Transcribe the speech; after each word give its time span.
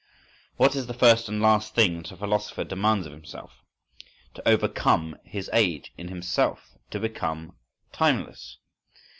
What 0.57 0.75
is 0.75 0.87
the 0.87 0.95
first 0.95 1.29
and 1.29 1.39
last 1.39 1.75
thing 1.75 1.97
that 2.01 2.11
a 2.11 2.17
philosopher 2.17 2.63
demands 2.63 3.05
of 3.05 3.13
himself? 3.13 3.59
To 4.33 4.47
overcome 4.49 5.15
his 5.23 5.47
age 5.53 5.93
in 5.95 6.07
himself, 6.07 6.75
to 6.89 6.99
become 6.99 7.55
"timeless." 7.91 8.57